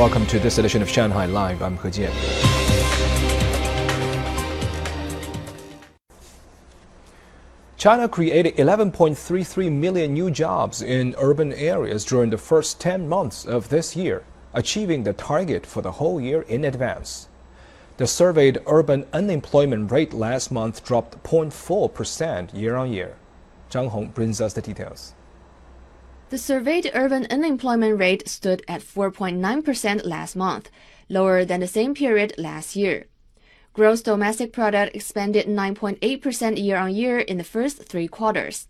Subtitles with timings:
[0.00, 1.60] Welcome to this edition of Shanghai Live.
[1.60, 2.10] I'm He Jian.
[7.76, 13.68] China created 11.33 million new jobs in urban areas during the first 10 months of
[13.68, 14.24] this year,
[14.54, 17.28] achieving the target for the whole year in advance.
[17.98, 23.16] The surveyed urban unemployment rate last month dropped 0.4% year on year.
[23.70, 25.12] Zhang Hong brings us the details.
[26.30, 30.70] The surveyed urban unemployment rate stood at 4.9% last month,
[31.08, 33.06] lower than the same period last year.
[33.72, 38.68] Gross domestic product expanded 9.8% year on year in the first three quarters.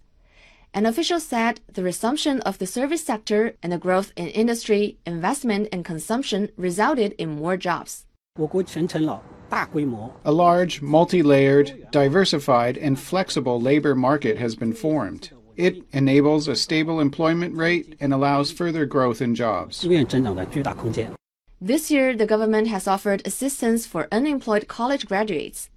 [0.72, 5.68] An official said the resumption of the service sector and the growth in industry, investment,
[5.70, 8.06] and consumption resulted in more jobs.
[10.24, 15.30] A large, multi layered, diversified, and flexible labor market has been formed.
[15.60, 19.84] It enables a stable employment rate and allows further growth in jobs.
[21.60, 25.68] This year, the government has offered assistance for unemployed college graduates.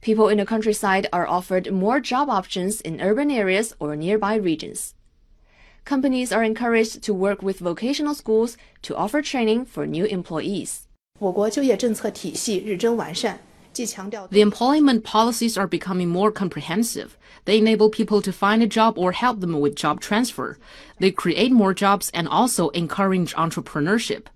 [0.00, 4.94] People in the countryside are offered more job options in urban areas or nearby regions.
[5.84, 10.88] Companies are encouraged to work with vocational schools to offer training for new employees.
[14.30, 17.16] The employment policies are becoming more comprehensive.
[17.44, 20.58] They enable people to find a job or help them with job transfer.
[20.98, 24.26] They create more jobs and also encourage entrepreneurship.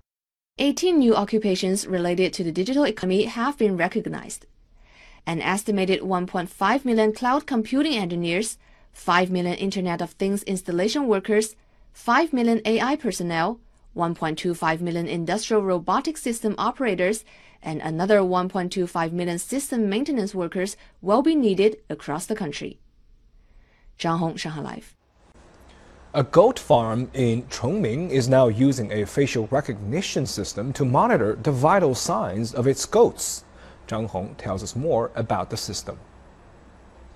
[0.57, 4.45] 18 new occupations related to the digital economy have been recognized.
[5.27, 8.57] An estimated 1.5 million cloud computing engineers,
[8.93, 11.55] 5 million Internet of Things installation workers,
[11.93, 13.59] 5 million AI personnel,
[13.95, 17.23] 1.25 million industrial robotic system operators,
[17.61, 22.79] and another 1.25 million system maintenance workers will be needed across the country.
[23.97, 24.95] Zhang Hong, Shanghai Live.
[26.13, 31.51] A goat farm in Chongming is now using a facial recognition system to monitor the
[31.51, 33.43] vital signs of its goats.
[33.87, 35.97] Zhang Hong tells us more about the system.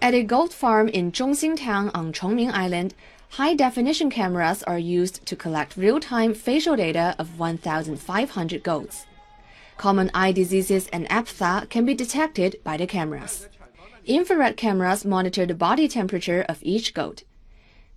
[0.02, 2.94] At a goat farm in Zhongxing Town on Chongming Island,
[3.30, 9.06] high definition cameras are used to collect real time facial data of 1,500 goats.
[9.78, 13.48] Common eye diseases and aphtha can be detected by the cameras.
[14.06, 17.24] Infrared cameras monitor the body temperature of each goat.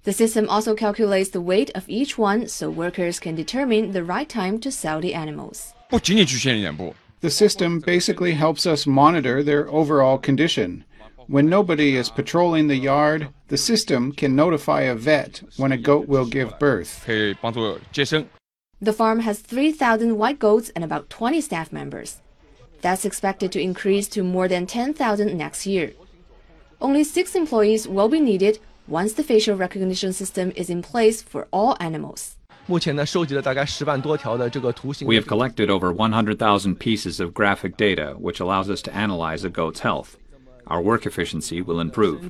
[0.04, 4.28] The system also calculates the weight of each one so workers can determine the right
[4.28, 5.74] time to sell the animals.
[5.92, 10.84] Oh, the system basically helps us monitor their overall condition.
[11.32, 16.06] When nobody is patrolling the yard, the system can notify a vet when a goat
[16.06, 17.06] will give birth.
[17.06, 22.20] The farm has 3,000 white goats and about 20 staff members.
[22.82, 25.94] That's expected to increase to more than 10,000 next year.
[26.82, 31.48] Only six employees will be needed once the facial recognition system is in place for
[31.50, 32.36] all animals.
[32.68, 32.78] We
[35.16, 39.80] have collected over 100,000 pieces of graphic data, which allows us to analyze a goat's
[39.80, 40.18] health.
[40.66, 42.28] Our work efficiency will improve.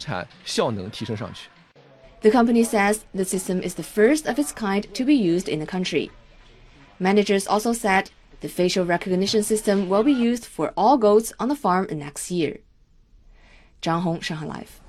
[2.23, 5.59] The company says the system is the first of its kind to be used in
[5.59, 6.11] the country.
[6.99, 8.11] Managers also said
[8.41, 12.59] the facial recognition system will be used for all goats on the farm next year.
[13.83, 14.81] Zhang Hong, Shanghai Live.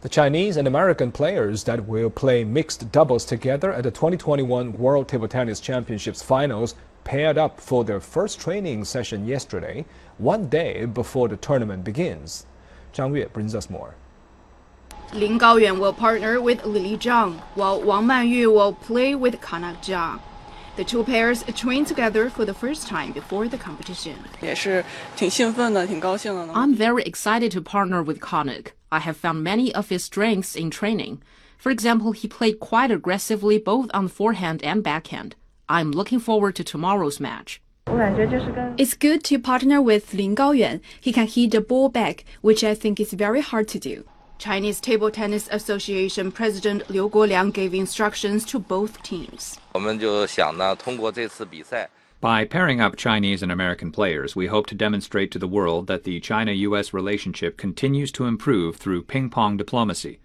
[0.00, 5.08] The Chinese and American players that will play mixed doubles together at the 2021 World
[5.08, 6.76] Table Tennis Championships finals
[7.08, 9.82] paired up for their first training session yesterday,
[10.18, 12.44] one day before the tournament begins.
[12.92, 13.94] Zhang Yue brings us more.
[15.14, 20.20] Lin Gaoyuan will partner with Lily Zhang, while Wang Manyu will play with Kanak Jha.
[20.76, 24.18] The two pairs train together for the first time before the competition.
[26.54, 28.72] I'm very excited to partner with Kanak.
[28.92, 31.22] I have found many of his strengths in training.
[31.56, 35.36] For example, he played quite aggressively both on forehand and backhand.
[35.70, 37.60] I'm looking forward to tomorrow's match.
[37.86, 40.80] It's good to partner with Lin Gaoyuan.
[41.00, 44.04] He can hit the ball back, which I think is very hard to do.
[44.38, 49.58] Chinese Table Tennis Association President Liu Guoliang gave instructions to both teams.
[52.20, 56.04] By pairing up Chinese and American players, we hope to demonstrate to the world that
[56.04, 60.20] the China US relationship continues to improve through ping pong diplomacy.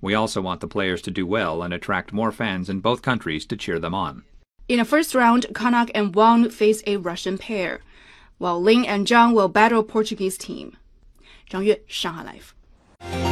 [0.00, 3.46] We also want the players to do well and attract more fans in both countries
[3.46, 4.24] to cheer them on.
[4.68, 7.80] In the first round, Kanak and Wang face a Russian pair,
[8.38, 10.76] while Lin and Zhang will battle Portuguese team.
[11.50, 13.31] Zhang Yue, Shanghai Live.